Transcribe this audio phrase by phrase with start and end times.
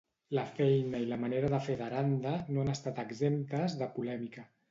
[0.35, 4.47] La feina i la manera de fer d'Aranda no han estat exemptes de polèmica.